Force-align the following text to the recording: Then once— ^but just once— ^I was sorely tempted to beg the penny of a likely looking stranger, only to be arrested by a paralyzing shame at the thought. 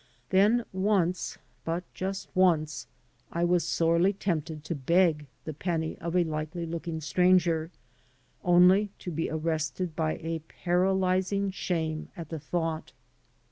Then 0.31 0.65
once— 0.73 1.37
^but 1.67 1.83
just 1.93 2.27
once— 2.35 2.87
^I 3.33 3.47
was 3.47 3.63
sorely 3.63 4.13
tempted 4.13 4.63
to 4.63 4.73
beg 4.73 5.27
the 5.45 5.53
penny 5.53 5.95
of 5.99 6.15
a 6.15 6.23
likely 6.23 6.65
looking 6.65 7.01
stranger, 7.01 7.69
only 8.43 8.89
to 8.97 9.11
be 9.11 9.29
arrested 9.29 9.95
by 9.95 10.15
a 10.15 10.41
paralyzing 10.63 11.51
shame 11.51 12.09
at 12.17 12.29
the 12.29 12.39
thought. 12.39 12.93